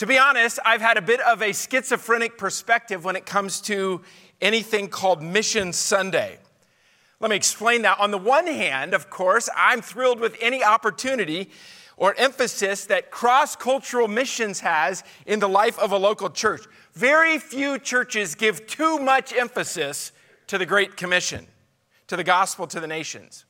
[0.00, 4.00] To be honest, I've had a bit of a schizophrenic perspective when it comes to
[4.40, 6.38] anything called Mission Sunday.
[7.20, 8.00] Let me explain that.
[8.00, 11.50] On the one hand, of course, I'm thrilled with any opportunity
[11.98, 16.62] or emphasis that cross cultural missions has in the life of a local church.
[16.94, 20.12] Very few churches give too much emphasis
[20.46, 21.46] to the Great Commission,
[22.06, 23.44] to the gospel to the nations.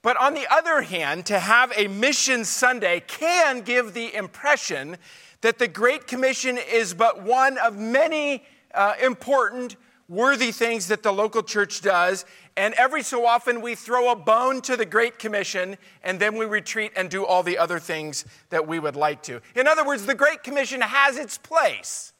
[0.00, 4.96] But on the other hand, to have a Mission Sunday can give the impression
[5.42, 8.44] that the Great Commission is but one of many
[8.74, 9.76] uh, important,
[10.08, 12.24] worthy things that the local church does.
[12.56, 16.46] And every so often we throw a bone to the Great Commission and then we
[16.46, 19.40] retreat and do all the other things that we would like to.
[19.54, 22.12] In other words, the Great Commission has its place,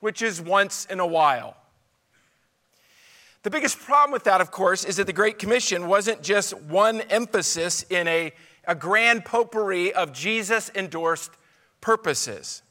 [0.00, 1.56] which is once in a while.
[3.42, 7.00] The biggest problem with that, of course, is that the Great Commission wasn't just one
[7.02, 8.32] emphasis in a,
[8.66, 11.32] a grand potpourri of Jesus endorsed
[11.82, 12.62] purposes.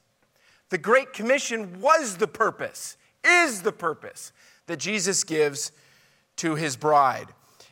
[0.69, 4.31] The Great Commission was the purpose, is the purpose
[4.65, 5.71] that Jesus gives
[6.37, 7.27] to his bride.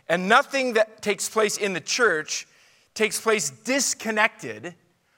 [0.08, 2.48] And nothing that takes place in the church
[2.94, 4.76] takes place disconnected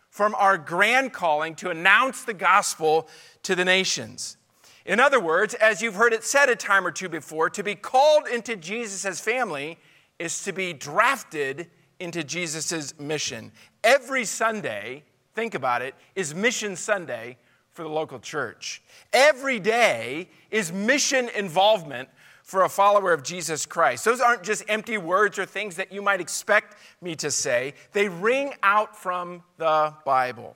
[0.09, 3.07] from our grand calling to announce the gospel
[3.43, 4.37] to the nations.
[4.85, 7.75] In other words, as you've heard it said a time or two before, to be
[7.75, 9.77] called into Jesus' family
[10.19, 11.67] is to be drafted
[11.99, 13.51] into Jesus' mission.
[13.83, 15.03] Every Sunday,
[15.41, 17.35] think about it, is Mission Sunday
[17.71, 18.79] for the local church.
[19.11, 22.09] Every day is mission involvement
[22.43, 24.05] for a follower of Jesus Christ.
[24.05, 28.07] Those aren't just empty words or things that you might expect me to say, they
[28.07, 30.55] ring out from the Bible.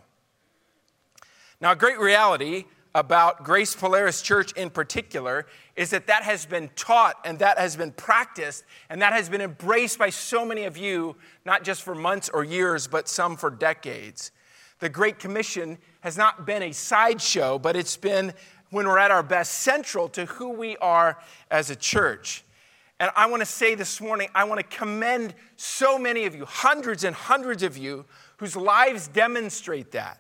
[1.59, 6.69] Now, a great reality about Grace Polaris Church in particular is that that has been
[6.75, 10.78] taught and that has been practiced and that has been embraced by so many of
[10.78, 14.31] you, not just for months or years, but some for decades.
[14.80, 18.34] The Great Commission has not been a sideshow, but it's been,
[18.70, 21.18] when we're at our best, central to who we are
[21.50, 22.44] as a church.
[23.00, 26.46] And I want to say this morning, I want to commend so many of you,
[26.46, 28.06] hundreds and hundreds of you,
[28.38, 30.19] whose lives demonstrate that.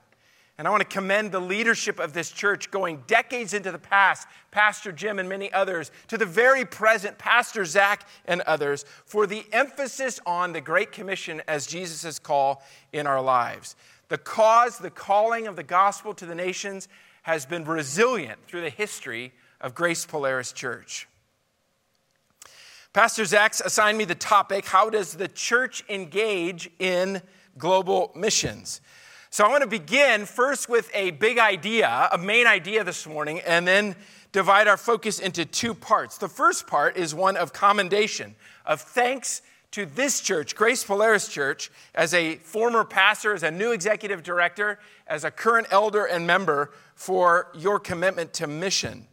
[0.57, 4.25] And I want to commend the leadership of this church going decades into the past,
[4.51, 9.43] Pastor Jim and many others, to the very present, Pastor Zach and others, for the
[9.51, 12.63] emphasis on the Great Commission as Jesus' call
[12.93, 13.75] in our lives.
[14.07, 16.87] The cause, the calling of the gospel to the nations
[17.23, 21.07] has been resilient through the history of Grace Polaris Church.
[22.93, 27.21] Pastor Zach's assigned me the topic How does the church engage in
[27.57, 28.79] global missions?
[29.31, 33.41] So I want to begin first with a big idea, a main idea this morning,
[33.41, 33.95] and then
[34.31, 36.17] divide our focus into two parts.
[36.17, 39.41] The first part is one of commendation, of thanks
[39.75, 44.79] to this church, Grace Polaris Church, as a former pastor, as a new executive director,
[45.05, 49.05] as a current elder and member for your commitment to mission.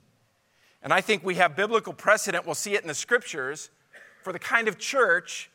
[0.81, 3.71] And I think we have biblical precedent, we'll see it in the scriptures,
[4.23, 5.51] for the kind of church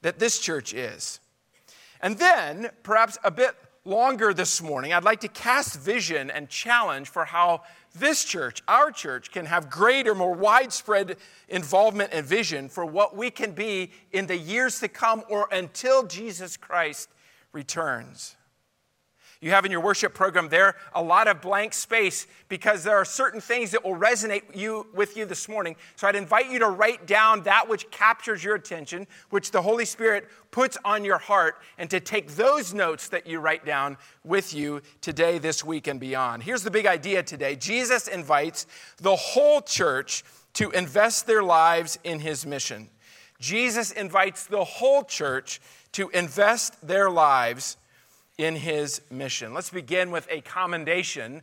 [0.00, 1.20] that this church is.
[2.00, 7.10] And then, perhaps a bit longer this morning, I'd like to cast vision and challenge
[7.10, 7.60] for how
[7.98, 11.16] this church, our church, can have greater, more widespread
[11.48, 16.06] involvement and vision for what we can be in the years to come or until
[16.06, 17.10] Jesus Christ
[17.52, 18.36] returns.
[19.40, 23.04] You have in your worship program there a lot of blank space because there are
[23.04, 25.76] certain things that will resonate you, with you this morning.
[25.96, 29.84] So I'd invite you to write down that which captures your attention, which the Holy
[29.84, 34.54] Spirit puts on your heart, and to take those notes that you write down with
[34.54, 36.42] you today, this week, and beyond.
[36.42, 42.20] Here's the big idea today Jesus invites the whole church to invest their lives in
[42.20, 42.88] his mission.
[43.38, 45.60] Jesus invites the whole church
[45.92, 47.76] to invest their lives
[48.38, 49.54] in his mission.
[49.54, 51.42] Let's begin with a commendation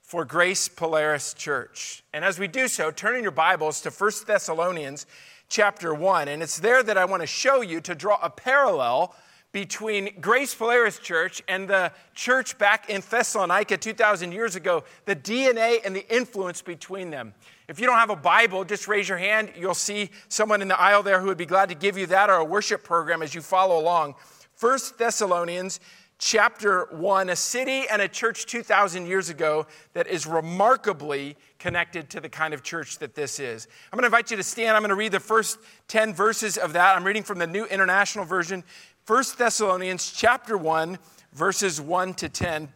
[0.00, 2.02] for Grace Polaris Church.
[2.12, 5.06] And as we do so, turn in your Bibles to 1 Thessalonians
[5.48, 6.28] chapter 1.
[6.28, 9.14] And it's there that I want to show you to draw a parallel
[9.52, 15.78] between Grace Polaris Church and the church back in Thessalonica 2,000 years ago, the DNA
[15.84, 17.34] and the influence between them.
[17.68, 19.52] If you don't have a Bible, just raise your hand.
[19.56, 22.30] You'll see someone in the aisle there who would be glad to give you that
[22.30, 24.14] or a worship program as you follow along.
[24.60, 25.80] 1 Thessalonians
[26.18, 32.20] chapter 1, a city and a church 2,000 years ago that is remarkably connected to
[32.20, 33.68] the kind of church that this is.
[33.92, 34.76] I'm going to invite you to stand.
[34.76, 35.58] I'm going to read the first
[35.88, 36.96] 10 verses of that.
[36.96, 38.64] I'm reading from the New International Version,
[39.06, 40.98] 1 Thessalonians chapter 1,
[41.32, 42.68] verses 1 to 10.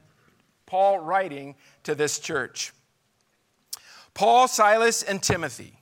[0.66, 2.72] Paul writing to this church.
[4.14, 5.80] Paul, Silas, and Timothy,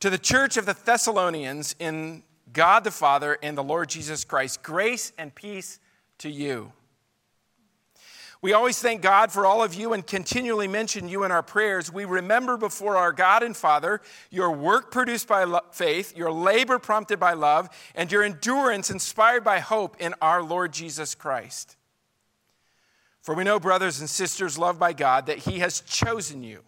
[0.00, 4.62] to the church of the Thessalonians in God the Father and the Lord Jesus Christ,
[4.62, 5.78] grace and peace
[6.20, 6.72] to you.
[8.42, 11.92] We always thank God for all of you and continually mention you in our prayers.
[11.92, 14.00] We remember before our God and Father
[14.30, 19.44] your work produced by lo- faith, your labor prompted by love, and your endurance inspired
[19.44, 21.76] by hope in our Lord Jesus Christ.
[23.20, 26.62] For we know, brothers and sisters loved by God, that He has chosen you,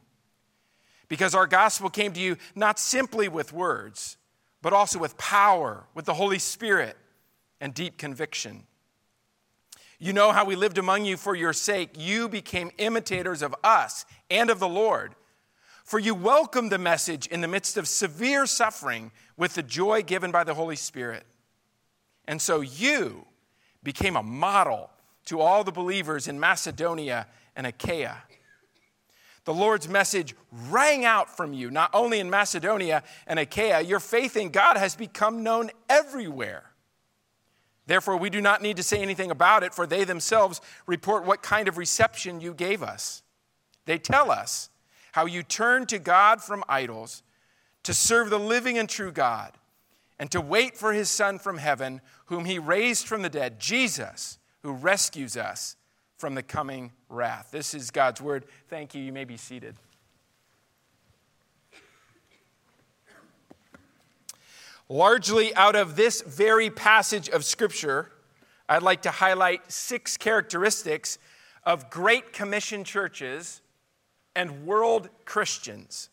[1.08, 4.18] because our gospel came to you not simply with words,
[4.60, 6.98] but also with power, with the Holy Spirit,
[7.62, 8.66] and deep conviction.
[10.02, 11.90] You know how we lived among you for your sake.
[11.96, 15.14] You became imitators of us and of the Lord.
[15.84, 20.32] For you welcomed the message in the midst of severe suffering with the joy given
[20.32, 21.24] by the Holy Spirit.
[22.26, 23.26] And so you
[23.84, 24.90] became a model
[25.26, 28.24] to all the believers in Macedonia and Achaia.
[29.44, 34.36] The Lord's message rang out from you, not only in Macedonia and Achaia, your faith
[34.36, 36.71] in God has become known everywhere.
[37.86, 41.42] Therefore, we do not need to say anything about it, for they themselves report what
[41.42, 43.22] kind of reception you gave us.
[43.86, 44.70] They tell us
[45.12, 47.22] how you turned to God from idols
[47.82, 49.52] to serve the living and true God
[50.18, 54.38] and to wait for his Son from heaven, whom he raised from the dead, Jesus,
[54.62, 55.76] who rescues us
[56.16, 57.48] from the coming wrath.
[57.50, 58.44] This is God's word.
[58.68, 59.02] Thank you.
[59.02, 59.74] You may be seated.
[64.92, 68.12] Largely out of this very passage of Scripture,
[68.68, 71.16] I'd like to highlight six characteristics
[71.64, 73.62] of Great Commission churches
[74.36, 76.10] and world Christians.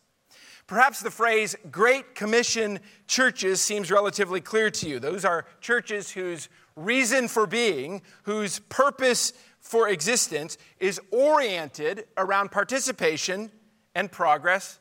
[0.65, 4.97] Perhaps the phrase Great Commission churches seems relatively clear to you.
[4.97, 6.47] Those are churches whose
[6.77, 13.51] reason for being, whose purpose for existence is oriented around participation
[13.93, 14.79] and progress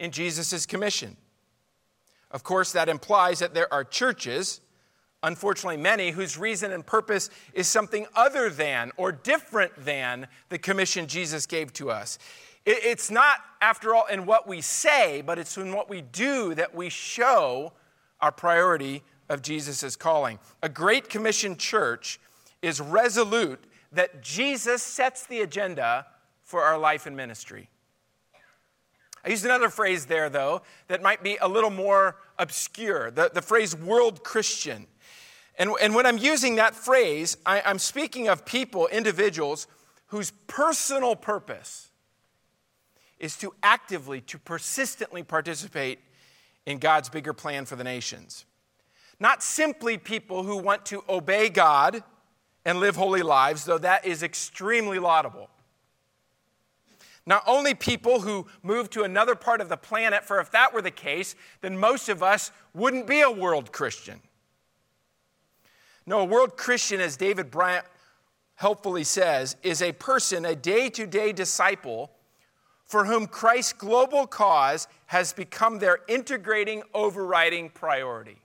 [0.00, 1.16] in Jesus' commission.
[2.30, 4.60] Of course, that implies that there are churches,
[5.22, 11.06] unfortunately many, whose reason and purpose is something other than or different than the commission
[11.06, 12.18] Jesus gave to us.
[12.66, 16.74] It's not, after all, in what we say, but it's in what we do that
[16.74, 17.72] we show
[18.20, 20.38] our priority of Jesus' calling.
[20.62, 22.20] A Great Commission church
[22.62, 26.06] is resolute that Jesus sets the agenda
[26.42, 27.70] for our life and ministry.
[29.24, 33.42] I used another phrase there, though, that might be a little more obscure the, the
[33.42, 34.86] phrase world Christian.
[35.58, 39.66] And, and when I'm using that phrase, I, I'm speaking of people, individuals,
[40.06, 41.90] whose personal purpose
[43.18, 45.98] is to actively, to persistently participate
[46.64, 48.46] in God's bigger plan for the nations.
[49.18, 52.02] Not simply people who want to obey God
[52.64, 55.50] and live holy lives, though that is extremely laudable.
[57.26, 60.82] Not only people who move to another part of the planet, for if that were
[60.82, 64.20] the case, then most of us wouldn't be a world Christian.
[66.06, 67.84] No, a world Christian, as David Bryant
[68.54, 72.10] helpfully says, is a person, a day to day disciple
[72.90, 78.36] for whom Christ's global cause has become their integrating, overriding priority.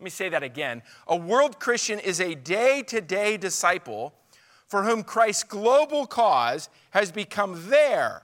[0.00, 0.82] Let me say that again.
[1.06, 4.14] A world Christian is a day to day disciple
[4.68, 8.22] for whom Christ's global cause has become their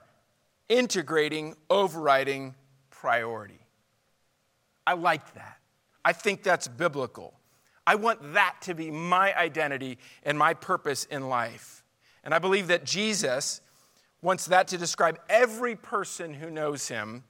[0.69, 2.55] integrating, overriding
[2.89, 3.59] priority.
[4.85, 5.57] I like that.
[6.03, 7.33] I think that's biblical.
[7.85, 11.83] I want that to be my identity and my purpose in life.
[12.23, 13.61] And I believe that Jesus
[14.21, 17.23] wants that to describe every person who knows him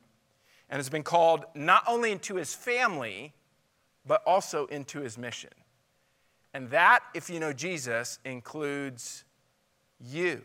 [0.70, 3.34] and has been called not only into his family,
[4.06, 5.50] but also into his mission.
[6.54, 9.24] And that, if you know Jesus, includes
[10.00, 10.42] you.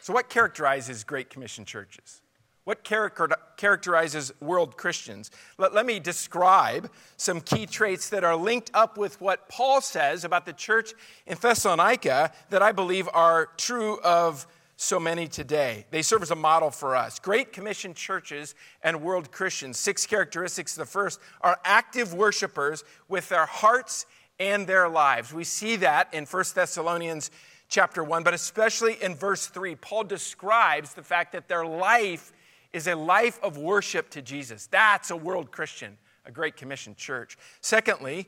[0.00, 2.22] So, what characterizes Great Commission churches?
[2.64, 5.32] What characterizes world Christians?
[5.58, 10.24] Let, let me describe some key traits that are linked up with what Paul says
[10.24, 10.92] about the church
[11.26, 14.46] in Thessalonica that I believe are true of
[14.82, 15.86] so many today.
[15.92, 17.20] They serve as a model for us.
[17.20, 19.78] Great Commission churches and world Christians.
[19.78, 20.74] Six characteristics.
[20.74, 24.06] The first are active worshipers with their hearts
[24.40, 25.32] and their lives.
[25.32, 27.30] We see that in 1 Thessalonians
[27.68, 29.76] chapter 1, but especially in verse 3.
[29.76, 32.32] Paul describes the fact that their life
[32.72, 34.66] is a life of worship to Jesus.
[34.66, 35.96] That's a world Christian,
[36.26, 37.38] a Great Commission church.
[37.60, 38.26] Secondly,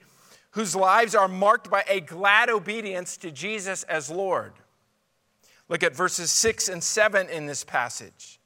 [0.52, 4.52] whose lives are marked by a glad obedience to Jesus as Lord.
[5.68, 8.40] Look at verses 6 and 7 in this passage.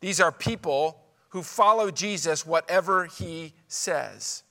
[0.00, 4.42] These are people who follow Jesus whatever he says.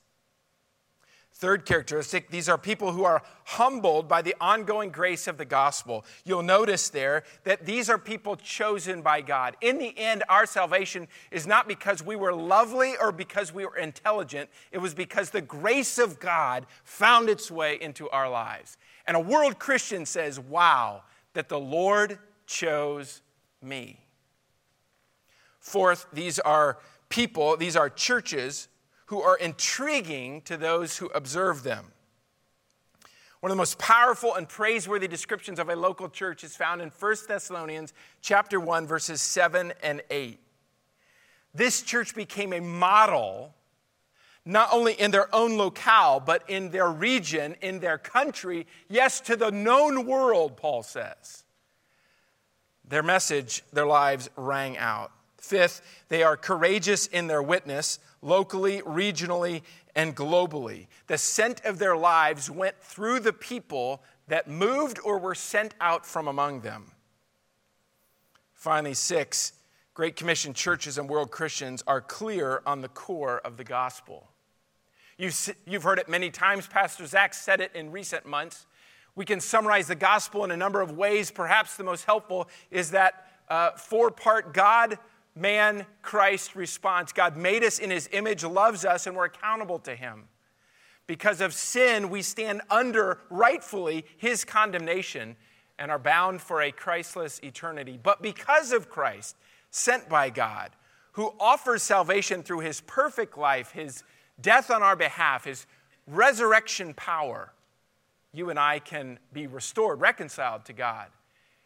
[1.40, 6.04] Third characteristic, these are people who are humbled by the ongoing grace of the gospel.
[6.22, 9.56] You'll notice there that these are people chosen by God.
[9.62, 13.78] In the end, our salvation is not because we were lovely or because we were
[13.78, 18.76] intelligent, it was because the grace of God found its way into our lives.
[19.06, 21.04] And a world Christian says, wow,
[21.34, 23.22] that the Lord chose
[23.62, 24.00] me.
[25.58, 28.68] Fourth, these are people, these are churches
[29.06, 31.92] who are intriguing to those who observe them.
[33.40, 36.90] One of the most powerful and praiseworthy descriptions of a local church is found in
[36.90, 40.38] 1 Thessalonians chapter 1 verses 7 and 8.
[41.54, 43.54] This church became a model
[44.44, 49.36] not only in their own locale but in their region, in their country, yes to
[49.36, 51.44] the known world, Paul says.
[52.88, 55.12] Their message, their lives rang out.
[55.38, 59.62] Fifth, they are courageous in their witness, locally, regionally,
[59.94, 60.86] and globally.
[61.06, 66.04] The scent of their lives went through the people that moved or were sent out
[66.06, 66.92] from among them.
[68.54, 69.52] Finally, six,
[69.94, 74.29] Great Commission churches and world Christians are clear on the core of the gospel.
[75.20, 76.66] You've, heard it many times.
[76.66, 78.64] Pastor Zach said it in recent months.
[79.14, 81.30] We can summarize the gospel in a number of ways.
[81.30, 84.98] Perhaps the most helpful is that uh, four part God
[85.34, 87.12] man Christ response.
[87.12, 90.24] God made us in his image, loves us, and we're accountable to him.
[91.06, 95.36] Because of sin, we stand under rightfully his condemnation
[95.78, 97.98] and are bound for a Christless eternity.
[98.02, 99.36] But because of Christ,
[99.70, 100.70] sent by God,
[101.12, 104.02] who offers salvation through his perfect life, his
[104.42, 105.66] death on our behalf, his
[106.06, 107.52] resurrection power,
[108.32, 111.06] you and I can be restored, reconciled to God.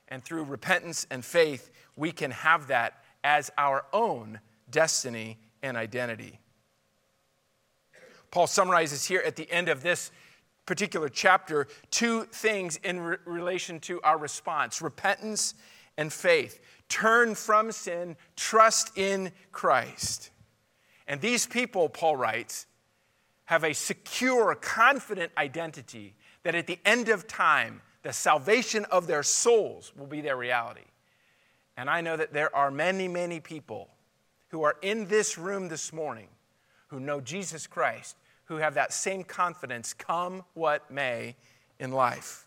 [0.08, 4.40] And through repentance and faith, we can have that as our own
[4.70, 6.40] destiny and identity.
[8.30, 10.10] Paul summarizes here at the end of this
[10.66, 15.54] particular chapter two things in re- relation to our response repentance
[15.96, 16.60] and faith.
[16.88, 20.30] Turn from sin, trust in Christ.
[21.06, 22.66] And these people, Paul writes,
[23.46, 29.23] have a secure, confident identity that at the end of time, the salvation of their
[29.23, 30.84] souls will be their reality.
[31.76, 33.90] And I know that there are many, many people
[34.49, 36.28] who are in this room this morning
[36.88, 41.37] who know Jesus Christ, who have that same confidence, come what may
[41.78, 42.46] in life.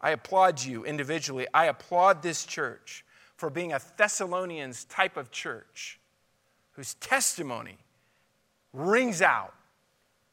[0.00, 1.46] I applaud you individually.
[1.52, 3.04] I applaud this church
[3.36, 5.99] for being a Thessalonians type of church
[6.80, 7.76] whose testimony
[8.72, 9.52] rings out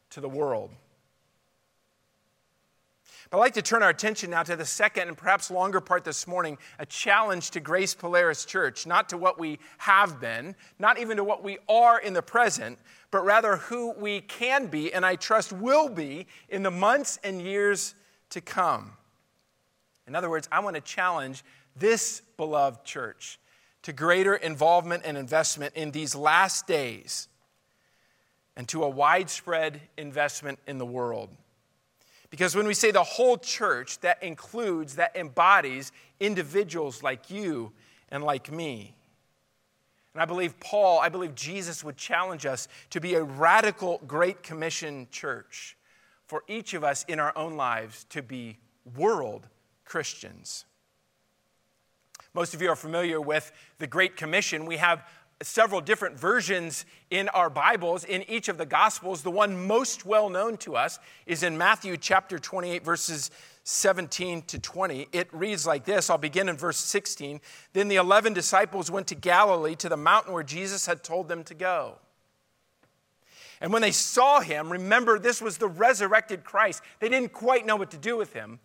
[0.10, 0.72] to the world.
[3.30, 6.06] But I'd like to turn our attention now to the second and perhaps longer part
[6.06, 10.98] this morning a challenge to Grace Polaris Church, not to what we have been, not
[10.98, 12.80] even to what we are in the present,
[13.12, 17.42] but rather who we can be and I trust will be in the months and
[17.42, 17.94] years
[18.30, 18.94] to come.
[20.08, 21.44] In other words, I want to challenge
[21.76, 23.38] this beloved church
[23.84, 27.28] to greater involvement and investment in these last days
[28.56, 31.30] and to a widespread investment in the world.
[32.30, 37.72] Because when we say the whole church, that includes, that embodies individuals like you
[38.10, 38.96] and like me.
[40.14, 44.42] And I believe Paul, I believe Jesus would challenge us to be a radical Great
[44.42, 45.78] Commission church
[46.26, 48.58] for each of us in our own lives to be
[48.96, 49.48] world
[49.86, 50.66] Christians.
[52.38, 54.68] Most of you are familiar with the Great Commission.
[54.68, 55.04] We have
[55.42, 59.24] several different versions in our Bibles, in each of the Gospels.
[59.24, 63.32] The one most well known to us is in Matthew chapter 28, verses
[63.64, 65.08] 17 to 20.
[65.14, 67.42] It reads like this I'll begin in verse 16.
[67.74, 71.44] Then the 11 disciples went to Galilee, to the mountain where Jesus had told them
[71.46, 71.98] to go.
[73.62, 76.84] And when they saw him, remember this was the resurrected Christ.
[77.00, 78.60] They didn't quite know what to do with him.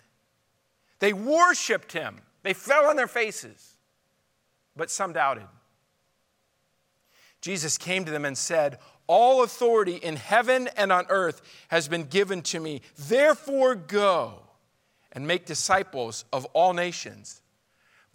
[0.98, 3.76] They worshiped him, they fell on their faces,
[4.76, 5.46] but some doubted.
[7.40, 12.04] Jesus came to them and said, All authority in heaven and on earth has been
[12.04, 12.82] given to me.
[12.96, 14.42] Therefore, go
[15.12, 17.42] and make disciples of all nations,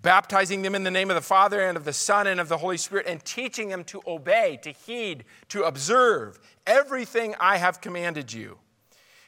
[0.01, 2.57] baptizing them in the name of the Father and of the Son and of the
[2.57, 8.31] Holy Spirit, and teaching them to obey, to heed, to observe everything I have commanded
[8.31, 8.57] you.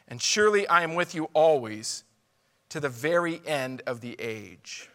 [0.07, 2.03] And surely I am with you always
[2.69, 4.89] to the very end of the age.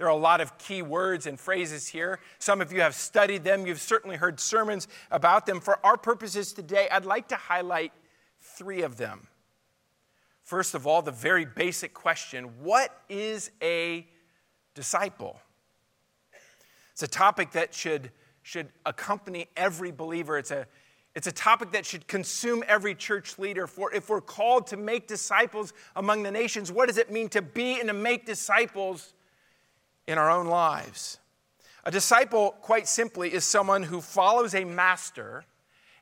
[0.00, 2.20] There are a lot of key words and phrases here.
[2.38, 3.66] Some of you have studied them.
[3.66, 5.60] You've certainly heard sermons about them.
[5.60, 7.92] For our purposes today, I'd like to highlight
[8.40, 9.26] three of them.
[10.42, 14.06] First of all, the very basic question what is a
[14.74, 15.38] disciple?
[16.92, 18.10] It's a topic that should,
[18.42, 20.38] should accompany every believer.
[20.38, 20.66] It's a,
[21.14, 23.66] it's a topic that should consume every church leader.
[23.66, 27.42] For if we're called to make disciples among the nations, what does it mean to
[27.42, 29.12] be and to make disciples
[30.10, 31.18] in our own lives.
[31.84, 35.44] A disciple, quite simply, is someone who follows a master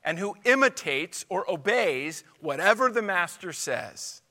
[0.03, 4.21] and who imitates or obeys whatever the master says.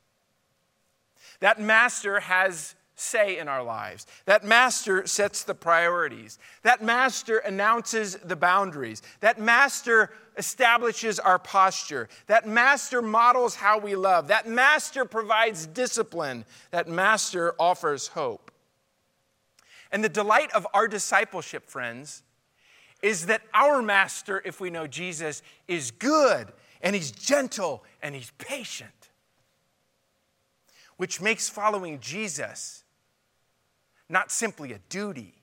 [1.40, 4.08] That master has say in our lives.
[4.24, 6.40] That master sets the priorities.
[6.62, 9.02] That master announces the boundaries.
[9.20, 12.08] That master establishes our posture.
[12.26, 14.28] That master models how we love.
[14.28, 16.44] That master provides discipline.
[16.70, 18.50] That master offers hope.
[19.90, 22.22] And the delight of our discipleship, friends,
[23.02, 26.48] is that our master, if we know Jesus, is good
[26.80, 28.92] and he's gentle and he's patient
[30.98, 32.84] which makes following Jesus
[34.10, 35.34] not simply a duty,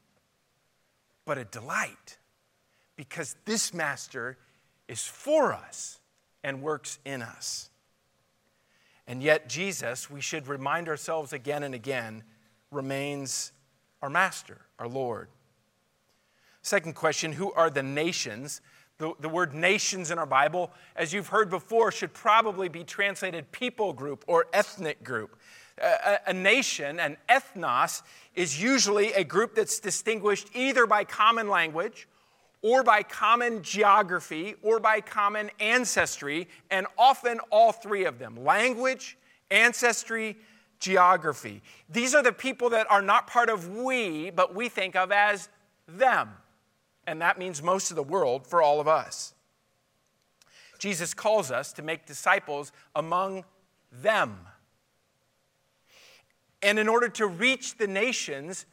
[1.25, 2.17] but a delight,
[2.95, 4.37] because this master
[4.87, 5.99] is for us
[6.43, 7.69] and works in us.
[9.07, 12.23] And yet, Jesus, we should remind ourselves again and again,
[12.71, 13.51] remains
[14.01, 15.29] our master, our Lord.
[16.61, 18.61] Second question Who are the nations?
[18.97, 23.51] The, the word nations in our Bible, as you've heard before, should probably be translated
[23.51, 25.37] people group or ethnic group.
[25.77, 28.01] A, a, nation, an ethnos,
[28.35, 32.07] is usually a group that's distinguished either by common language
[32.65, 39.17] or by common geography or by common ancestry, and often all three of them language,
[39.51, 40.35] ancestry,
[40.79, 41.61] geography.
[41.89, 45.49] These are the people that are not part of we, but we think of as
[45.87, 46.29] them
[47.07, 49.33] and that means most of the world for all of us.
[50.79, 53.45] Jesus calls us to make disciples among
[53.91, 54.37] them.
[56.61, 58.65] And in order to reach the nations,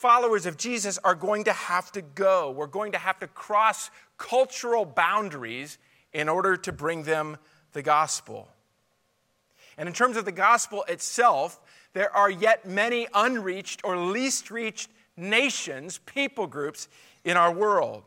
[0.00, 2.50] followers of Jesus are going to have to go.
[2.50, 5.76] We're going to have to cross cultural boundaries
[6.14, 7.36] in order to bring them
[7.74, 8.48] the gospel.
[9.76, 11.60] And in terms of the gospel itself,
[11.92, 14.88] there are yet many unreached or least reached
[15.18, 16.88] nations, people groups
[17.22, 18.02] in our world.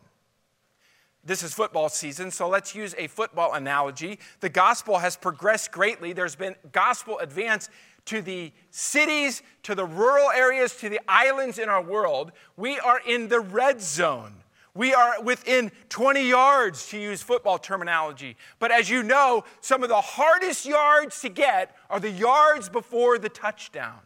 [1.24, 4.20] This is football season, so let's use a football analogy.
[4.40, 6.12] The gospel has progressed greatly.
[6.12, 7.70] There's been gospel advance
[8.06, 12.32] to the cities, to the rural areas, to the islands in our world.
[12.58, 14.36] We are in the red zone.
[14.76, 18.38] We are within 20 yards, to use football terminology.
[18.58, 23.20] But as you know, some of the hardest yards to get are the yards before
[23.20, 24.00] the touchdown.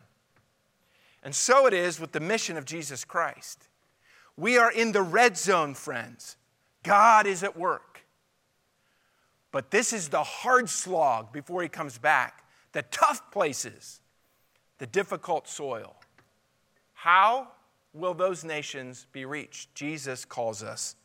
[1.24, 3.68] And so it is with the mission of Jesus Christ.
[4.36, 6.36] We are in the red zone, friends.
[6.84, 8.02] God is at work.
[9.52, 12.44] But this is the hard slog before he comes back,
[12.78, 14.02] the tough places,
[14.78, 15.96] the difficult soil.
[16.94, 17.48] How
[17.92, 19.74] will those nations be reached?
[19.74, 20.96] Jesus calls us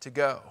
[0.00, 0.42] to go.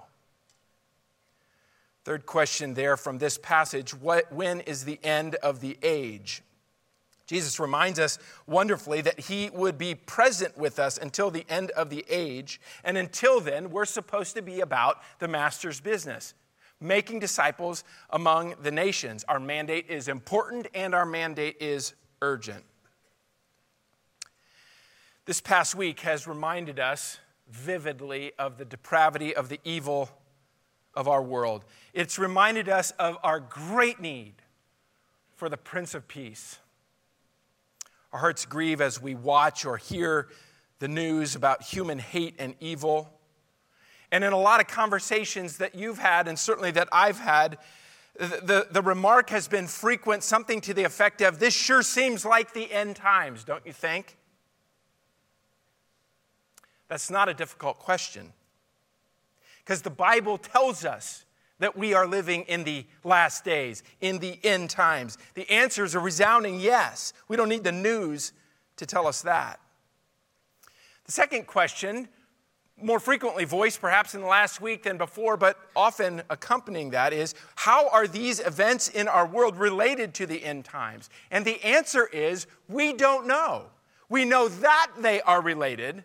[2.06, 6.40] Third question there from this passage what, when is the end of the age?
[7.26, 11.90] Jesus reminds us wonderfully that he would be present with us until the end of
[11.90, 12.62] the age.
[12.82, 16.32] And until then, we're supposed to be about the Master's business,
[16.82, 19.24] making disciples among the nations.
[19.28, 22.64] Our mandate is important and our mandate is urgent.
[25.24, 27.18] This past week has reminded us
[27.48, 30.10] vividly of the depravity of the evil
[30.94, 31.64] of our world.
[31.92, 34.34] It's reminded us of our great need
[35.36, 36.58] for the Prince of Peace
[38.12, 40.28] our hearts grieve as we watch or hear
[40.80, 43.10] the news about human hate and evil.
[44.12, 47.58] And in a lot of conversations that you've had, and certainly that I've had,
[48.14, 52.52] the, the remark has been frequent, something to the effect of, This sure seems like
[52.52, 54.18] the end times, don't you think?
[56.88, 58.34] That's not a difficult question.
[59.64, 61.24] Because the Bible tells us
[61.58, 65.16] that we are living in the last days, in the end times?
[65.34, 67.14] The answer is a resounding yes.
[67.28, 68.32] We don't need the news
[68.76, 69.58] to tell us that.
[71.06, 72.08] The second question,
[72.80, 77.34] more frequently voiced perhaps in the last week than before, but often accompanying that, is
[77.54, 81.10] how are these events in our world related to the end times?
[81.30, 83.66] And the answer is we don't know.
[84.08, 86.04] We know that they are related,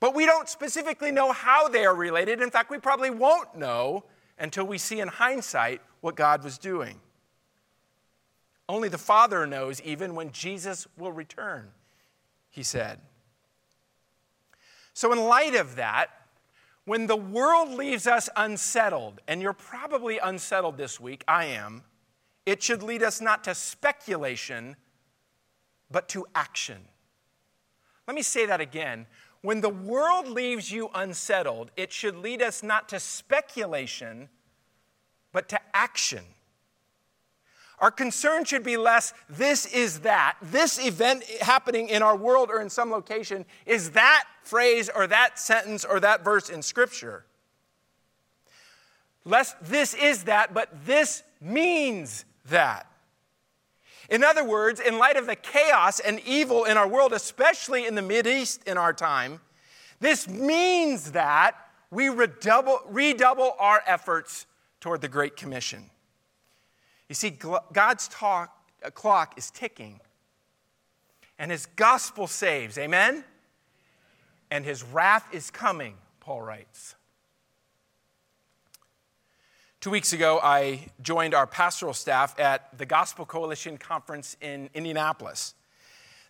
[0.00, 2.40] but we don't specifically know how they are related.
[2.40, 4.04] In fact, we probably won't know
[4.38, 7.00] until we see in hindsight what God was doing.
[8.68, 11.68] Only the Father knows even when Jesus will return,
[12.50, 12.98] he said.
[14.96, 16.06] So, in light of that,
[16.86, 21.84] when the world leaves us unsettled, and you're probably unsettled this week, I am,
[22.46, 24.74] it should lead us not to speculation,
[25.90, 26.78] but to action.
[28.08, 29.04] Let me say that again.
[29.42, 34.30] When the world leaves you unsettled, it should lead us not to speculation,
[35.30, 36.24] but to action.
[37.78, 40.36] Our concern should be less, this is that.
[40.40, 45.38] This event happening in our world or in some location is that phrase or that
[45.38, 47.26] sentence or that verse in Scripture.
[49.24, 52.90] Less, this is that, but this means that.
[54.08, 57.94] In other words, in light of the chaos and evil in our world, especially in
[57.96, 59.40] the East in our time,
[60.00, 61.56] this means that
[61.90, 64.46] we redouble, redouble our efforts
[64.80, 65.90] toward the Great Commission.
[67.08, 70.00] You see, God's talk, uh, clock is ticking,
[71.38, 72.78] and his gospel saves.
[72.78, 73.24] Amen?
[74.50, 76.94] And his wrath is coming, Paul writes.
[79.80, 85.54] Two weeks ago, I joined our pastoral staff at the Gospel Coalition Conference in Indianapolis.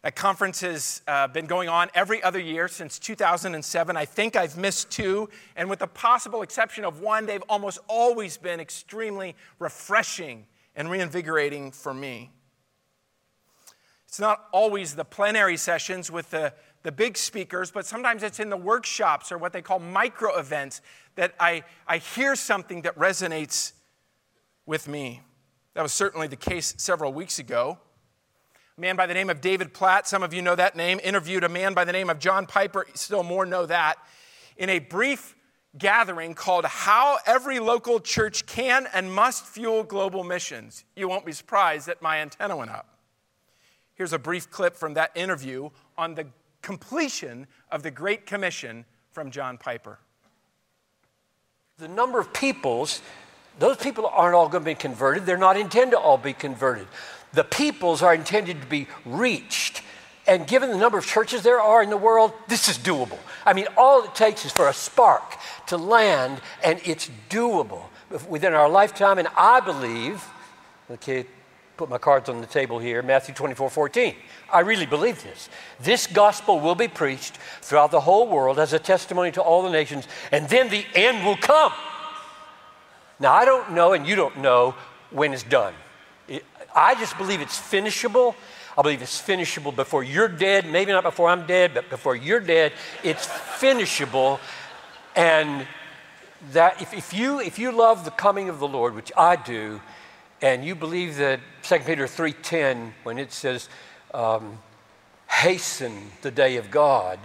[0.03, 3.97] That conference has uh, been going on every other year since 2007.
[3.97, 8.37] I think I've missed two, and with the possible exception of one, they've almost always
[8.37, 12.31] been extremely refreshing and reinvigorating for me.
[14.07, 18.51] It's not always the plenary sessions with the, the big speakers, but sometimes it's in
[18.51, 20.81] the workshops or what they call micro events
[21.17, 23.73] that I, I hear something that resonates
[24.65, 25.23] with me.
[25.75, 27.79] That was certainly the case several weeks ago.
[28.79, 31.45] A man by the name of David Platt, some of you know that name, interviewed
[31.45, 33.97] a man by the name of John Piper, still more know that,
[34.57, 35.35] in a brief
[35.79, 40.85] gathering called How Every Local Church Can and Must Fuel Global Missions.
[40.95, 42.89] You won't be surprised that my antenna went up.
[43.95, 46.27] Here's a brief clip from that interview on the
[46.63, 49.99] completion of the Great Commission from John Piper.
[51.79, 53.01] The number of peoples,
[53.59, 55.27] those people aren't all going to be converted.
[55.27, 56.87] They're not intended to all be converted.
[57.33, 59.83] The peoples are intended to be reached.
[60.27, 63.19] And given the number of churches there are in the world, this is doable.
[63.45, 65.37] I mean, all it takes is for a spark
[65.69, 67.85] to land, and it's doable
[68.29, 69.19] within our lifetime.
[69.19, 70.25] And I believe,
[70.91, 71.27] okay,
[71.77, 74.15] put my cards on the table here Matthew 24 14.
[74.53, 75.49] I really believe this.
[75.81, 79.71] This gospel will be preached throughout the whole world as a testimony to all the
[79.71, 81.73] nations, and then the end will come.
[83.19, 84.75] Now, I don't know, and you don't know
[85.11, 85.75] when it's done.
[86.75, 88.35] I just believe it's finishable.
[88.79, 92.41] I believe it's finishable before you're dead, maybe not before I'm dead, but before you're
[92.41, 94.39] dead, it's finishable.
[95.15, 95.67] And
[96.53, 99.81] that if, if, you, if you love the coming of the Lord, which I do,
[100.43, 103.69] and you believe that 2 Peter 3.10, when it says,
[104.13, 104.59] um,
[105.29, 107.19] hasten the day of God,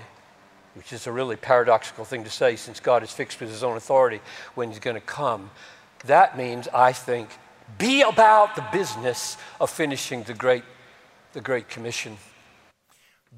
[0.76, 3.76] which is a really paradoxical thing to say since God is fixed with his own
[3.76, 4.22] authority
[4.56, 5.52] when he's going to come,
[6.06, 7.30] that means, I think,
[7.78, 10.64] be about the business of finishing the Great,
[11.34, 12.18] the great Commission.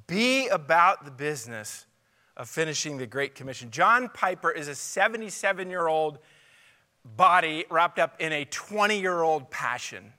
[0.08, 1.86] Be about the business
[2.36, 3.69] of finishing the Great Commission.
[3.69, 6.19] John Piper is a 77 year old
[7.06, 10.13] body wrapped up in a 20 year old passion.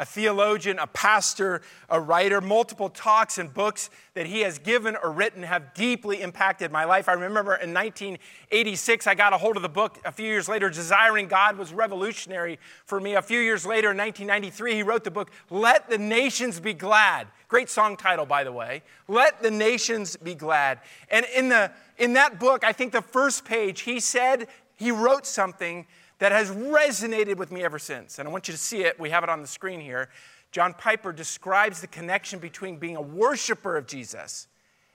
[0.00, 1.60] A theologian, a pastor,
[1.90, 6.72] a writer, multiple talks and books that he has given or written have deeply impacted
[6.72, 7.06] my life.
[7.06, 10.70] I remember in 1986, I got a hold of the book a few years later.
[10.70, 13.14] Desiring God was revolutionary for me.
[13.14, 17.26] A few years later, in 1993, he wrote the book, Let the Nations Be Glad.
[17.48, 18.82] Great song title, by the way.
[19.06, 20.78] Let the Nations Be Glad.
[21.10, 25.26] And in, the, in that book, I think the first page, he said, he wrote
[25.26, 25.86] something
[26.20, 28.18] that has resonated with me ever since.
[28.18, 29.00] And I want you to see it.
[29.00, 30.10] We have it on the screen here.
[30.52, 34.46] John Piper describes the connection between being a worshiper of Jesus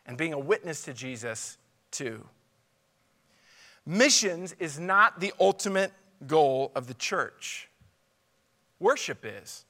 [0.05, 1.57] and being a witness to Jesus,
[1.91, 2.25] too.
[3.85, 5.91] Missions is not the ultimate
[6.27, 7.69] goal of the church,
[8.79, 9.65] worship is.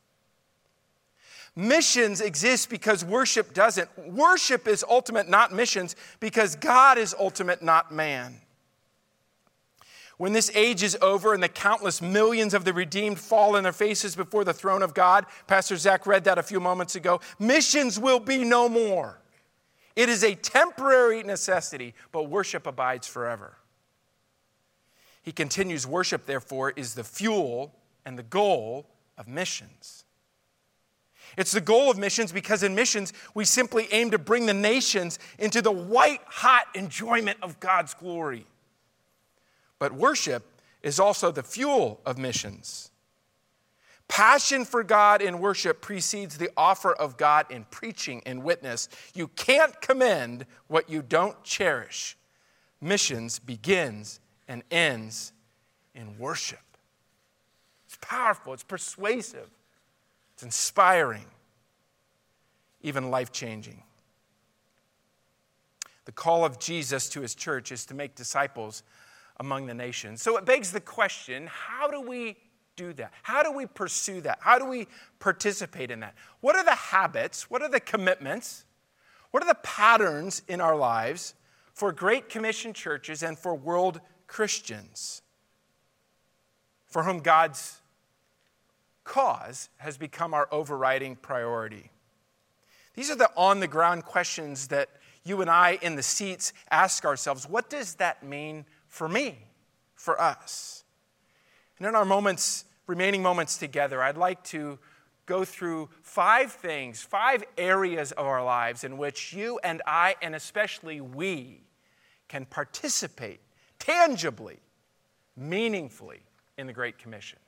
[1.58, 3.89] Missions exist because worship doesn't.
[3.98, 8.41] Worship is ultimate, not missions, because God is ultimate, not man.
[10.17, 13.73] When this age is over and the countless millions of the redeemed fall on their
[13.73, 17.99] faces before the throne of God, Pastor Zach read that a few moments ago, missions
[17.99, 19.19] will be no more.
[19.95, 23.58] It is a temporary necessity, but worship abides forever.
[25.21, 27.73] He continues, worship, therefore, is the fuel
[28.06, 30.06] and the goal of missions.
[31.38, 35.19] It's the goal of missions because in missions, we simply aim to bring the nations
[35.39, 38.45] into the white hot enjoyment of God's glory.
[39.79, 42.91] But worship is also the fuel of missions.
[44.07, 48.88] Passion for God in worship precedes the offer of God in preaching and witness.
[49.15, 52.15] You can't commend what you don't cherish.
[52.79, 55.33] Missions begins and ends
[55.95, 56.59] in worship.
[57.88, 59.49] It's powerful, it's persuasive,
[60.33, 61.25] it's inspiring,
[62.81, 63.81] even life changing.
[66.05, 68.83] The call of Jesus to his church is to make disciples
[69.38, 70.21] among the nations.
[70.21, 72.38] So it begs the question how do we
[72.76, 73.13] do that?
[73.24, 74.39] How do we pursue that?
[74.41, 74.88] How do we
[75.19, 76.15] participate in that?
[76.41, 77.50] What are the habits?
[77.50, 78.65] What are the commitments?
[79.32, 81.36] What are the patterns in our lives
[81.74, 85.21] for Great Commission churches and for world Christians
[86.95, 87.82] for whom God's
[89.04, 91.91] cause has become our overriding priority.
[92.93, 94.89] These are the on the ground questions that
[95.24, 99.38] you and I in the seats ask ourselves what does that mean for me,
[99.93, 100.86] for us?
[101.77, 104.79] And in our moments, remaining moments together, I'd like to
[105.25, 110.34] go through five things, five areas of our lives in which you and I, and
[110.34, 111.63] especially we,
[112.29, 113.41] can participate
[113.79, 114.60] tangibly,
[115.36, 116.21] meaningfully
[116.58, 117.39] in the Great Commission.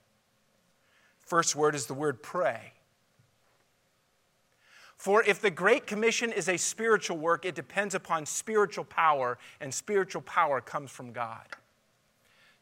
[1.19, 2.73] First word is the word pray.
[4.97, 9.71] For if the Great Commission is a spiritual work, it depends upon spiritual power, and
[9.73, 11.45] spiritual power comes from God.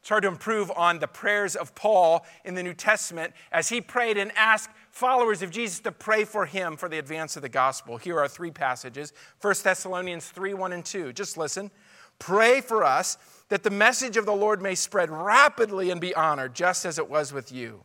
[0.00, 3.80] It's hard to improve on the prayers of Paul in the New Testament as he
[3.80, 7.48] prayed and asked followers of Jesus to pray for him for the advance of the
[7.48, 7.96] gospel.
[7.96, 11.12] Here are three passages 1 Thessalonians 3 1 and 2.
[11.12, 11.72] Just listen.
[12.18, 13.18] Pray for us
[13.48, 17.10] that the message of the Lord may spread rapidly and be honored, just as it
[17.10, 17.82] was with you.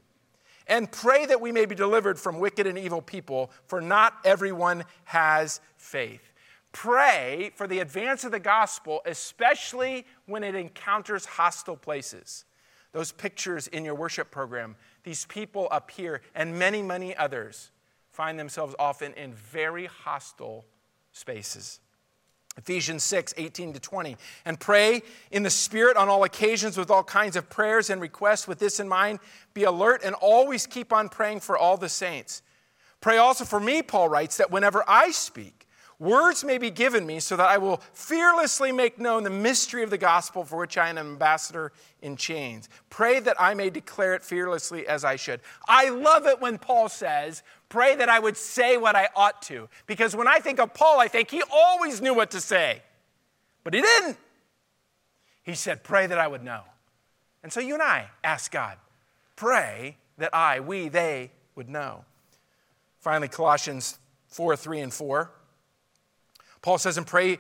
[0.67, 4.84] And pray that we may be delivered from wicked and evil people, for not everyone
[5.06, 6.32] has faith.
[6.71, 12.45] Pray for the advance of the gospel, especially when it encounters hostile places.
[12.93, 17.71] Those pictures in your worship program, these people up here, and many, many others
[18.12, 20.65] find themselves often in very hostile
[21.12, 21.80] spaces.
[22.57, 24.17] Ephesians 6, 18 to 20.
[24.45, 28.47] And pray in the Spirit on all occasions with all kinds of prayers and requests.
[28.47, 29.19] With this in mind,
[29.53, 32.41] be alert and always keep on praying for all the saints.
[32.99, 35.67] Pray also for me, Paul writes, that whenever I speak,
[36.01, 39.91] Words may be given me so that I will fearlessly make known the mystery of
[39.91, 42.69] the gospel for which I am an ambassador in chains.
[42.89, 45.41] Pray that I may declare it fearlessly as I should.
[45.67, 49.69] I love it when Paul says, Pray that I would say what I ought to.
[49.88, 52.81] Because when I think of Paul, I think he always knew what to say,
[53.63, 54.17] but he didn't.
[55.41, 56.63] He said, Pray that I would know.
[57.43, 58.75] And so you and I ask God,
[59.38, 62.03] Pray that I, we, they would know.
[62.99, 65.31] Finally, Colossians 4 3 and 4.
[66.62, 67.39] Paul says, and pray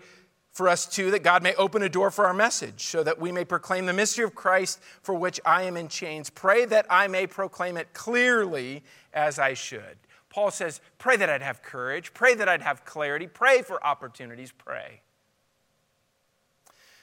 [0.53, 3.33] for us too that God may open a door for our message so that we
[3.33, 6.29] may proclaim the mystery of Christ for which I am in chains.
[6.29, 8.81] Pray that I may proclaim it clearly
[9.13, 9.97] as I should.
[10.31, 14.51] Paul says, pray that I'd have courage, pray that I'd have clarity, pray for opportunities,
[14.51, 15.01] pray.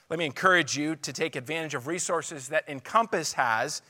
[0.08, 3.82] Let me encourage you to take advantage of resources that Encompass has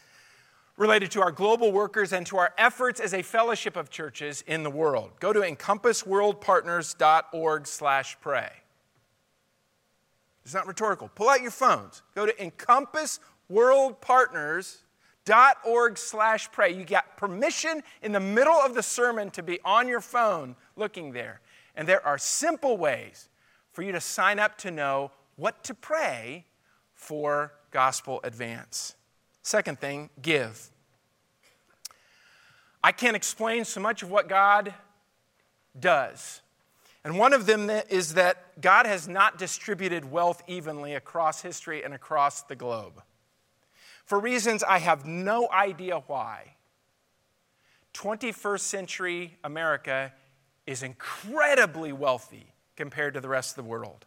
[0.77, 4.65] related to our global workers and to our efforts as a fellowship of churches in
[4.65, 5.13] the world.
[5.21, 8.51] Go to encompassworldpartners.org slash pray.
[10.45, 11.09] It's not rhetorical.
[11.15, 12.03] Pull out your phones.
[12.15, 12.35] Go to
[15.29, 16.75] encompassworldpartners.org slash pray.
[16.75, 21.13] You got permission in the middle of the sermon to be on your phone looking
[21.13, 21.41] there.
[21.75, 23.29] And there are simple ways
[23.73, 26.45] for you to sign up to know what to pray
[26.95, 28.97] for gospel advance.
[29.43, 30.71] Second thing, give.
[32.83, 34.75] I can't explain so much of what God
[35.79, 36.41] does.
[37.05, 41.95] And one of them is that God has not distributed wealth evenly across history and
[41.95, 43.01] across the globe.
[44.09, 46.55] For reasons I have no idea why,
[47.93, 50.15] 21st century America
[50.67, 54.07] is incredibly wealthy compared to the rest of the world.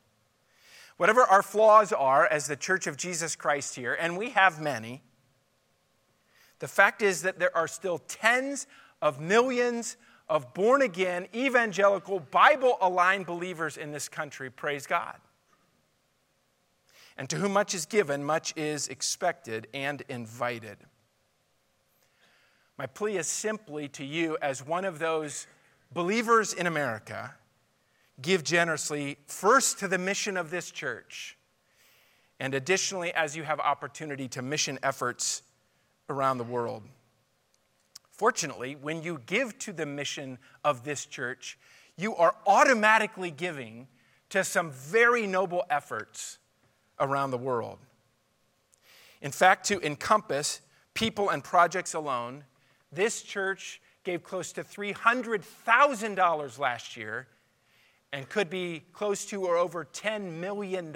[0.98, 5.04] Whatever our flaws are as the Church of Jesus Christ here, and we have many,
[6.58, 8.66] the fact is that there are still tens
[9.04, 14.50] of millions of born again, evangelical, Bible aligned believers in this country.
[14.50, 15.18] Praise God.
[17.22, 20.78] And to whom much is given, much is expected and invited.
[22.80, 25.46] My plea is simply to you, as one of those
[25.94, 27.36] believers in America,
[28.24, 31.38] give generously first to the mission of this church,
[32.40, 35.44] and additionally, as you have opportunity to mission efforts
[36.10, 36.82] around the world.
[38.10, 41.60] Fortunately, when you give to the mission of this church,
[41.98, 43.88] you are automatically giving
[44.30, 46.40] to some very noble efforts
[47.02, 47.80] around the world.
[49.22, 50.62] In fact, to encompass
[50.94, 52.46] people and projects alone,
[52.92, 57.28] this church gave close to $300,000 last year
[58.14, 60.96] and could be close to or over $10 million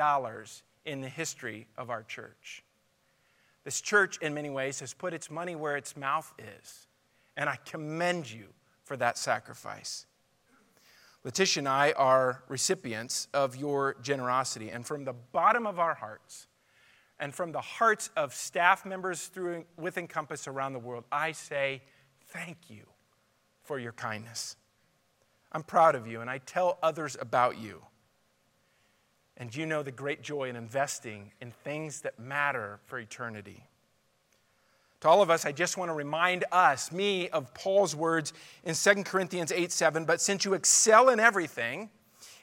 [0.85, 2.63] in the history of our church.
[3.63, 6.87] This church, in many ways, has put its money where its mouth is.
[7.37, 8.47] And I commend you
[8.83, 10.05] for that sacrifice.
[11.25, 14.69] Letitia and I are recipients of your generosity.
[14.69, 16.47] And from the bottom of our hearts,
[17.19, 21.81] and from the hearts of staff members through, with Encompass around the world, I say
[22.27, 22.83] thank you
[23.63, 24.55] for your kindness.
[25.51, 27.81] I'm proud of you, and I tell others about you.
[29.37, 33.63] And you know the great joy in investing in things that matter for eternity.
[35.01, 38.73] To all of us, I just want to remind us, me, of Paul's words in
[38.73, 40.05] 2 Corinthians 8 7.
[40.05, 41.89] But since you excel in everything,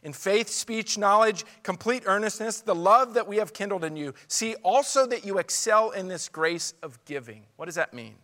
[0.02, 4.54] in faith, speech, knowledge, complete earnestness, the love that we have kindled in you, see
[4.62, 7.44] also that you excel in this grace of giving.
[7.56, 8.14] What does that mean?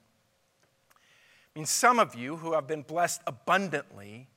[1.55, 4.29] It means some of you who have been blessed abundantly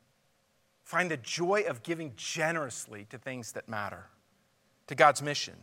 [0.84, 4.06] find the joy of giving generously to things that matter,
[4.88, 5.56] to God's mission.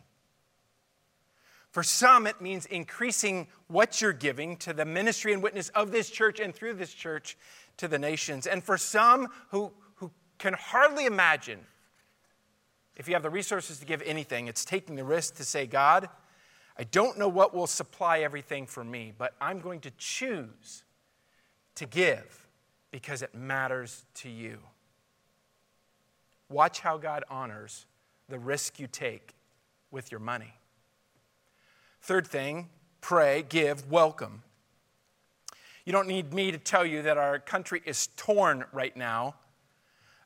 [1.71, 6.11] For some, it means increasing what you're giving to the ministry and witness of this
[6.11, 7.37] church and through this church
[7.77, 8.47] to the nations.
[8.47, 11.61] And for some who, who can hardly imagine
[12.97, 16.09] if you have the resources to give anything, it's taking the risk to say, God,
[16.77, 20.85] I don't know what will supply everything for me, but I'm going to choose
[21.77, 22.47] to give
[22.91, 24.59] because it matters to you.
[26.49, 27.87] Watch how God honors
[28.29, 29.35] the risk you take
[29.91, 30.55] with your money.
[32.09, 32.71] Third thing,
[33.03, 34.43] pray, give, welcome.
[35.85, 39.35] You don't need me to tell you that our country is torn right now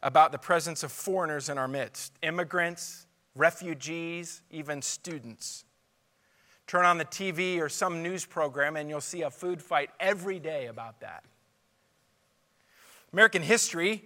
[0.01, 5.65] about the presence of foreigners in our midst immigrants, refugees, even students.
[6.69, 10.39] Turn on the TV or some news program, and you'll see a food fight every
[10.39, 11.25] day about that.
[13.13, 14.05] American history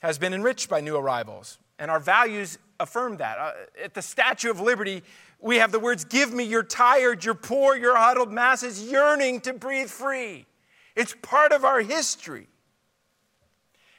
[0.00, 3.38] has been enriched by new arrivals, and our values affirm that.
[3.38, 5.02] Uh, at the Statue of Liberty,
[5.40, 9.52] we have the words, Give me your tired, your poor, your huddled masses yearning to
[9.52, 10.46] breathe free.
[10.94, 12.48] It's part of our history.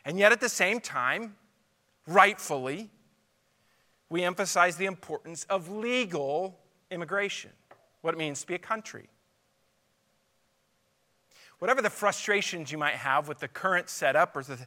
[0.04, 1.36] And yet, at the same time,
[2.08, 2.90] rightfully,
[4.10, 6.58] we emphasize the importance of legal
[6.90, 7.52] immigration,
[8.02, 9.10] what it means to be a country.
[11.60, 14.58] Whatever the frustrations you might have with the current setup or the,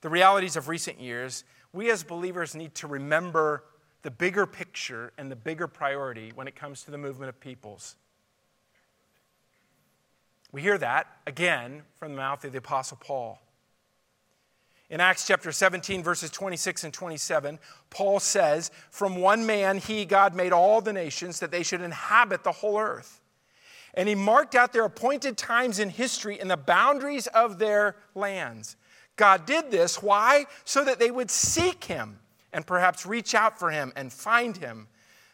[0.00, 3.64] the realities of recent years, we as believers need to remember
[4.02, 7.96] the bigger picture and the bigger priority when it comes to the movement of peoples.
[10.52, 13.40] We hear that again from the mouth of the Apostle Paul.
[14.88, 17.60] In Acts chapter 17, verses 26 and 27,
[17.90, 22.42] Paul says, From one man, he, God, made all the nations that they should inhabit
[22.42, 23.20] the whole earth.
[23.94, 28.76] And he marked out their appointed times in history and the boundaries of their lands.
[29.14, 30.02] God did this.
[30.02, 30.46] Why?
[30.64, 32.18] So that they would seek him
[32.52, 34.88] and perhaps reach out for him and find him,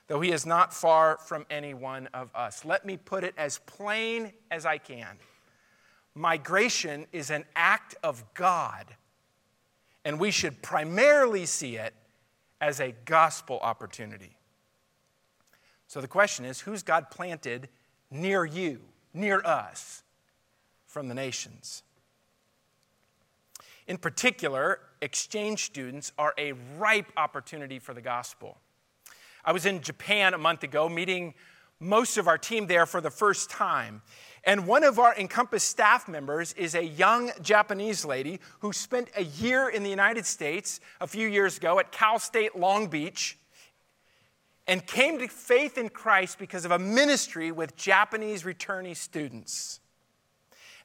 [0.07, 2.65] though he is not far from any one of us.
[2.65, 5.17] Let me put it as plain as I can.
[6.15, 8.87] Migration is an act of God
[10.07, 11.93] and we should primarily see it
[12.61, 14.37] as a gospel opportunity.
[15.89, 17.69] So the question is who's God planted
[18.09, 20.05] near you, near us,
[20.87, 21.83] from the nations?
[23.89, 28.59] In particular, exchange students are a ripe opportunity for the gospel.
[29.45, 31.35] I was in Japan a month ago meeting
[31.79, 34.03] most of our team there for the first time.
[34.45, 39.25] And one of our Encompass staff members is a young Japanese lady who spent a
[39.25, 43.39] year in the United States a few years ago at Cal State Long Beach
[44.67, 49.81] and came to faith in Christ because of a ministry with Japanese returnee students.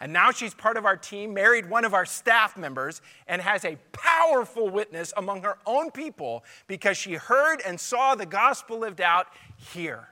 [0.02, 3.64] And now she's part of our team, married one of our staff members, and has
[3.64, 9.00] a powerful witness among her own people because she heard and saw the gospel lived
[9.00, 9.28] out
[9.74, 10.08] here.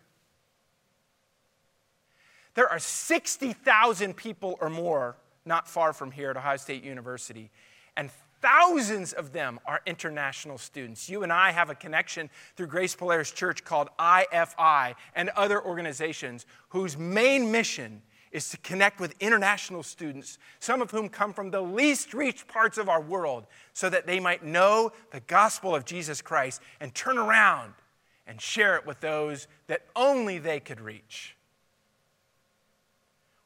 [2.54, 7.50] There are 60,000 people or more not far from here at Ohio State University,
[7.98, 11.10] and thousands of them are international students.
[11.10, 16.46] You and I have a connection through Grace Polaris Church called IFI and other organizations
[16.70, 21.62] whose main mission is to connect with international students, some of whom come from the
[21.62, 26.22] least reached parts of our world, so that they might know the gospel of Jesus
[26.22, 27.74] Christ and turn around
[28.28, 31.36] and share it with those that only they could reach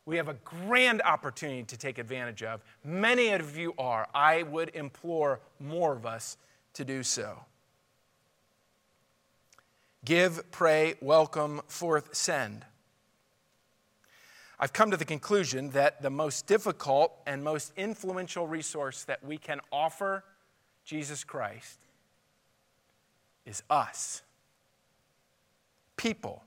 [0.06, 2.62] we have a grand opportunity to take advantage of.
[2.84, 4.08] Many of you are.
[4.14, 6.38] I would implore more of us
[6.74, 7.40] to do so.
[10.04, 12.66] Give, pray, welcome, forth, send.
[14.60, 19.38] I've come to the conclusion that the most difficult and most influential resource that we
[19.38, 20.24] can offer
[20.86, 21.80] Jesus Christ
[23.46, 24.22] is us.
[25.98, 26.44] People,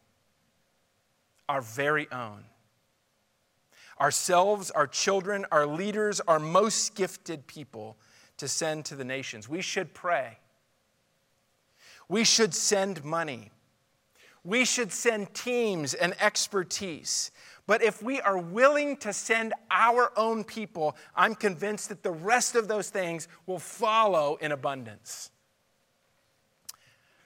[1.49, 2.45] our very own
[4.01, 7.97] ourselves, our children, our leaders, our most gifted people
[8.37, 9.49] to send to the nations.
[9.49, 10.39] We should pray.
[12.09, 13.51] We should send money.
[14.45, 17.31] We should send teams and expertise.
[17.67, 22.55] But if we are willing to send our own people, I'm convinced that the rest
[22.55, 25.31] of those things will follow in abundance.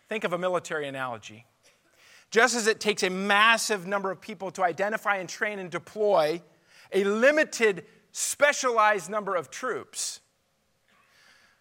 [0.09, 1.47] Think of a military analogy.
[2.30, 6.41] Just as it takes a massive number of people to identify and train and deploy
[6.93, 10.20] a limited, specialized number of troops,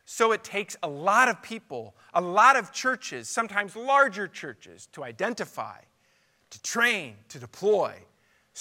[0.06, 5.04] so it takes a lot of people, a lot of churches, sometimes larger churches, to
[5.04, 5.80] identify,
[6.50, 7.94] to train, to deploy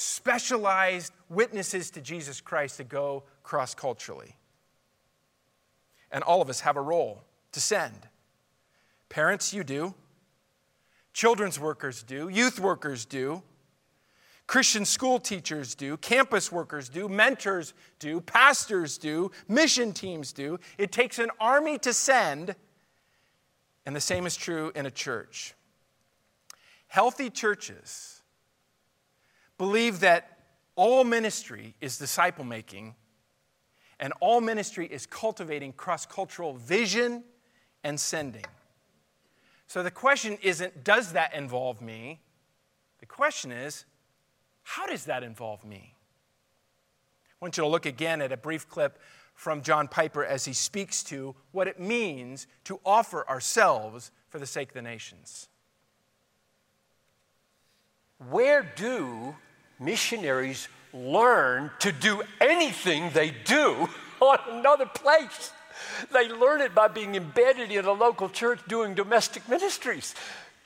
[0.00, 4.36] specialized witnesses to Jesus Christ to go cross culturally.
[6.12, 8.06] And all of us have a role to send.
[9.08, 9.94] Parents, you do.
[11.12, 12.28] Children's workers do.
[12.28, 13.42] Youth workers do.
[14.46, 20.60] Christian school teachers do, campus workers do, mentors do, pastors do, mission teams do.
[20.78, 22.54] It takes an army to send,
[23.84, 25.54] and the same is true in a church.
[26.86, 28.17] Healthy churches
[29.58, 30.38] believe that
[30.76, 32.94] all ministry is disciple making,
[34.00, 37.24] and all ministry is cultivating cross cultural vision
[37.82, 38.44] and sending.
[39.66, 42.20] So the question isn't, does that involve me?
[43.00, 43.84] The question is,
[44.62, 45.94] how does that involve me?
[47.30, 48.98] I want you to look again at a brief clip
[49.34, 54.46] from John Piper as he speaks to what it means to offer ourselves for the
[54.46, 55.48] sake of the nations.
[58.30, 59.36] Where do
[59.78, 63.88] missionaries learn to do anything they do
[64.20, 65.52] on another place?
[66.12, 70.14] They learn it by being embedded in a local church doing domestic ministries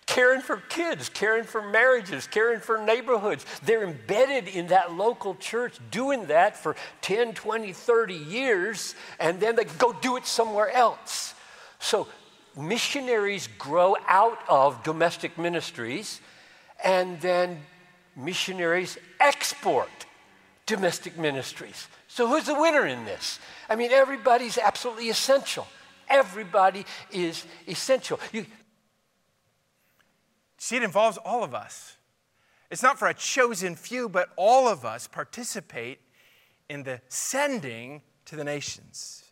[0.06, 3.46] caring for kids, caring for marriages, caring for neighborhoods.
[3.64, 9.56] They're embedded in that local church doing that for 10, 20, 30 years, and then
[9.56, 11.34] they go do it somewhere else.
[11.78, 12.08] So
[12.56, 16.20] missionaries grow out of domestic ministries,
[16.84, 17.60] and then
[18.16, 20.06] missionaries export
[20.66, 21.88] domestic ministries.
[22.08, 23.38] So who's the winner in this?
[23.68, 25.66] I mean, everybody's absolutely essential.
[26.08, 28.20] Everybody is essential.
[28.32, 28.46] You,
[30.62, 31.96] See, it involves all of us.
[32.70, 35.98] It's not for a chosen few, but all of us participate
[36.68, 39.24] in the sending to the nations.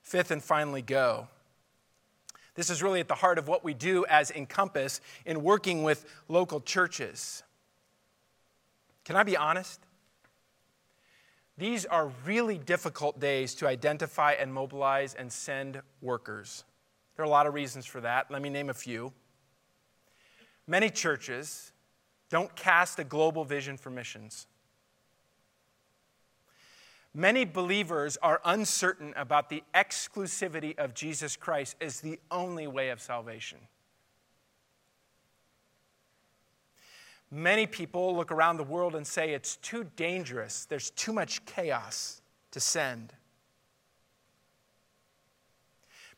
[0.00, 1.26] Fifth and finally, go.
[2.54, 6.04] This is really at the heart of what we do as Encompass in working with
[6.28, 7.42] local churches.
[9.04, 9.80] Can I be honest?
[11.56, 16.64] These are really difficult days to identify and mobilize and send workers.
[17.16, 18.30] There are a lot of reasons for that.
[18.30, 19.12] Let me name a few.
[20.66, 21.72] Many churches
[22.30, 24.46] don't cast a global vision for missions.
[27.12, 33.02] Many believers are uncertain about the exclusivity of Jesus Christ as the only way of
[33.02, 33.58] salvation.
[37.30, 42.20] Many people look around the world and say it's too dangerous, there's too much chaos
[42.50, 43.12] to send.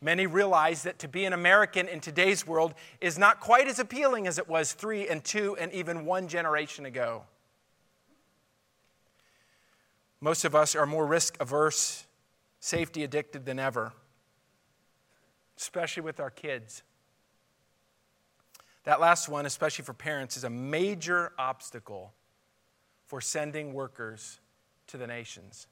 [0.00, 4.26] Many realize that to be an American in today's world is not quite as appealing
[4.26, 7.22] as it was three and two and even one generation ago.
[10.20, 12.06] Most of us are more risk averse,
[12.58, 13.92] safety addicted than ever,
[15.56, 16.82] especially with our kids.
[18.84, 22.12] That last one, especially for parents, is a major obstacle
[23.06, 24.40] for sending workers
[24.88, 25.66] to the nations.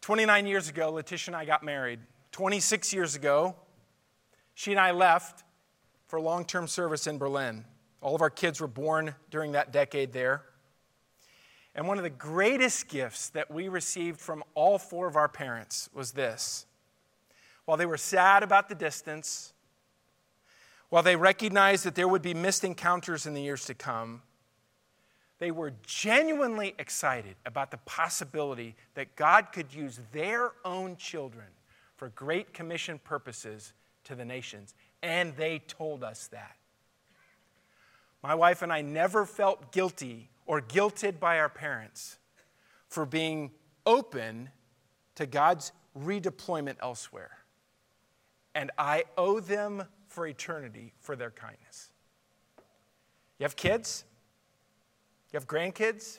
[0.00, 2.00] 29 years ago, Letitia and I got married.
[2.32, 3.56] 26 years ago,
[4.54, 5.44] she and I left
[6.06, 7.64] for long term service in Berlin.
[8.00, 10.42] All of our kids were born during that decade there.
[11.74, 15.88] And one of the greatest gifts that we received from all four of our parents
[15.92, 16.66] was this.
[17.64, 19.52] While they were sad about the distance,
[20.90, 24.22] while they recognized that there would be missed encounters in the years to come,
[25.38, 31.46] they were genuinely excited about the possibility that God could use their own children
[31.96, 33.72] for Great Commission purposes
[34.04, 34.74] to the nations.
[35.02, 36.56] And they told us that.
[38.22, 42.18] My wife and I never felt guilty or guilted by our parents
[42.88, 43.52] for being
[43.86, 44.50] open
[45.14, 47.38] to God's redeployment elsewhere.
[48.54, 51.90] And I owe them for eternity for their kindness.
[53.38, 54.04] You have kids?
[55.32, 56.18] You have grandkids?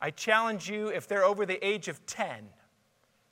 [0.00, 2.48] I challenge you, if they're over the age of 10,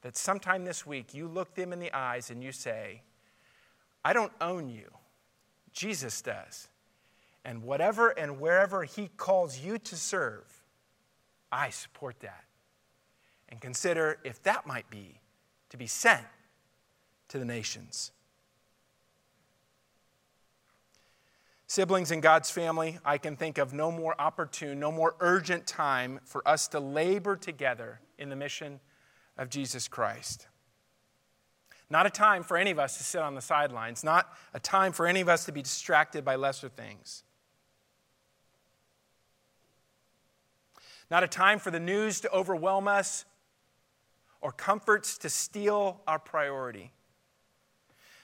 [0.02, 3.02] that sometime this week you look them in the eyes and you say,
[4.04, 4.90] I don't own you.
[5.72, 6.68] Jesus does.
[7.44, 10.62] And whatever and wherever He calls you to serve,
[11.50, 12.44] I support that.
[13.48, 15.20] And consider if that might be
[15.70, 16.26] to be sent
[17.28, 18.12] to the nations.
[21.70, 26.18] Siblings in God's family, I can think of no more opportune, no more urgent time
[26.24, 28.80] for us to labor together in the mission
[29.36, 30.48] of Jesus Christ.
[31.90, 34.92] Not a time for any of us to sit on the sidelines, not a time
[34.92, 37.22] for any of us to be distracted by lesser things.
[41.10, 43.26] Not a time for the news to overwhelm us
[44.40, 46.92] or comforts to steal our priority.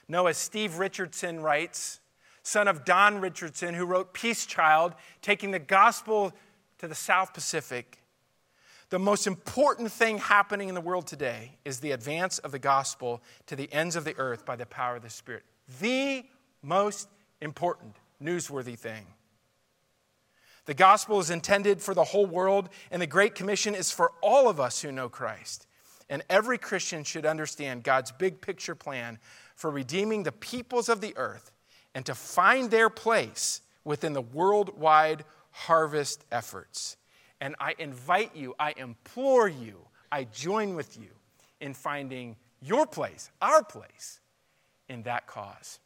[0.07, 1.99] No, as Steve Richardson writes,
[2.45, 4.93] son of Don Richardson, who wrote Peace Child,
[5.23, 6.31] taking the gospel
[6.77, 8.03] to the South Pacific,
[8.89, 13.23] the most important thing happening in the world today is the advance of the gospel
[13.47, 15.43] to the ends of the earth by the power of the Spirit.
[15.81, 16.23] The
[16.61, 17.09] most
[17.41, 19.07] important, newsworthy thing.
[20.65, 24.47] The gospel is intended for the whole world, and the Great Commission is for all
[24.47, 25.65] of us who know Christ.
[26.11, 29.17] And every Christian should understand God's big picture plan
[29.55, 31.51] for redeeming the peoples of the earth
[31.95, 36.97] and to find their place within the worldwide harvest efforts.
[37.39, 39.79] And I invite you, I implore you,
[40.11, 41.09] I join with you
[41.61, 44.19] in finding your place, our place,
[44.89, 45.79] in that cause.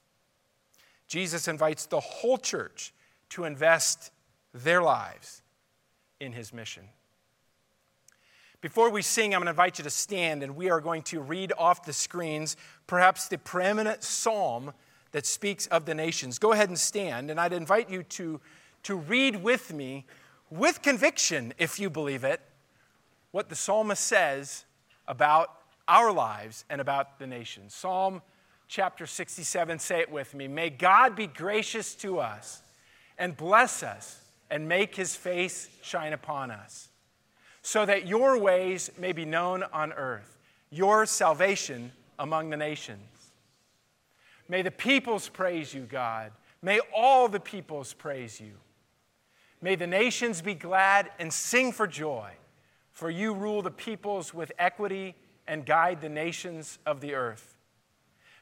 [1.08, 2.94] Jesus invites the whole church
[3.30, 4.12] to invest
[4.54, 5.42] their lives
[6.20, 6.84] in his mission.
[8.62, 11.22] Before we sing, I'm going to invite you to stand and we are going to
[11.22, 12.58] read off the screens
[12.88, 14.74] perhaps the preeminent psalm
[15.12, 16.40] that speaks of the nations.
[16.40, 18.40] Go ahead and stand, and I'd invite you to,
[18.84, 20.06] to read with me
[20.50, 22.42] with conviction, if you believe it,
[23.32, 24.66] what the psalmist says
[25.08, 25.54] about
[25.88, 27.74] our lives and about the nations.
[27.74, 28.22] Psalm
[28.68, 30.48] chapter 67, say it with me.
[30.48, 32.62] May God be gracious to us
[33.18, 36.90] and bless us and make his face shine upon us,
[37.62, 40.38] so that your ways may be known on earth,
[40.72, 43.19] your salvation among the nations.
[44.50, 46.32] May the peoples praise you, God.
[46.62, 48.54] May all the peoples praise you.
[49.62, 52.32] May the nations be glad and sing for joy,
[52.92, 55.16] for you rule the peoples with equity
[55.48, 57.56] and guide the nations of the earth.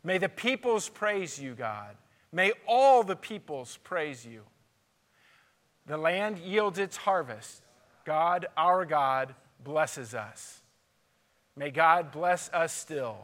[0.04, 1.96] May the peoples praise you, God.
[2.32, 4.44] May all the peoples praise you.
[5.86, 7.62] The land yields its harvest.
[8.06, 10.62] God, our God, blesses us.
[11.56, 13.18] May God bless us still,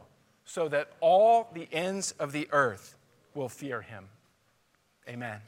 [0.44, 2.96] so that all the ends of the earth
[3.34, 4.08] will fear him.
[5.08, 5.40] Amen.